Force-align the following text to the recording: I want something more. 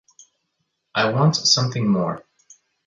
I 0.95 1.11
want 1.11 1.35
something 1.35 1.87
more. 1.87 2.25